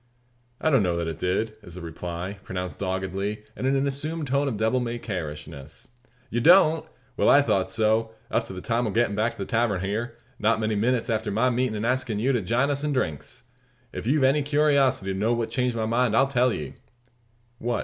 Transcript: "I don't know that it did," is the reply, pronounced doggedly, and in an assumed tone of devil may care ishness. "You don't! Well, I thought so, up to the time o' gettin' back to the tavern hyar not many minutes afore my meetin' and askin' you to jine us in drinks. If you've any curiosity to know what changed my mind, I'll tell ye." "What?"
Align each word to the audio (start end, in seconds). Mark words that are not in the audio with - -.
"I 0.59 0.71
don't 0.71 0.81
know 0.81 0.97
that 0.97 1.07
it 1.07 1.19
did," 1.19 1.53
is 1.61 1.75
the 1.75 1.81
reply, 1.81 2.39
pronounced 2.41 2.79
doggedly, 2.79 3.43
and 3.55 3.67
in 3.67 3.75
an 3.75 3.85
assumed 3.85 4.25
tone 4.25 4.47
of 4.47 4.57
devil 4.57 4.79
may 4.79 4.97
care 4.97 5.29
ishness. 5.29 5.89
"You 6.31 6.39
don't! 6.41 6.87
Well, 7.15 7.29
I 7.29 7.43
thought 7.43 7.69
so, 7.69 8.09
up 8.31 8.43
to 8.45 8.53
the 8.53 8.61
time 8.61 8.87
o' 8.87 8.89
gettin' 8.89 9.15
back 9.15 9.33
to 9.33 9.37
the 9.37 9.45
tavern 9.45 9.81
hyar 9.81 10.15
not 10.39 10.59
many 10.59 10.73
minutes 10.73 11.07
afore 11.07 11.31
my 11.31 11.51
meetin' 11.51 11.75
and 11.75 11.85
askin' 11.85 12.17
you 12.17 12.31
to 12.31 12.41
jine 12.41 12.71
us 12.71 12.83
in 12.83 12.93
drinks. 12.93 13.43
If 13.93 14.07
you've 14.07 14.23
any 14.23 14.41
curiosity 14.41 15.13
to 15.13 15.19
know 15.19 15.33
what 15.33 15.51
changed 15.51 15.75
my 15.75 15.85
mind, 15.85 16.17
I'll 16.17 16.25
tell 16.25 16.51
ye." 16.51 16.73
"What?" 17.59 17.79